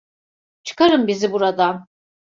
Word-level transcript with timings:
Çıkarın 0.63 1.07
bizi 1.07 1.31
buradan! 1.33 1.87